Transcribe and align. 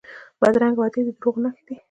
بدرنګه 0.41 0.79
وعدې 0.79 1.01
د 1.05 1.09
دروغو 1.17 1.39
نښه 1.43 1.61
وي 1.65 1.75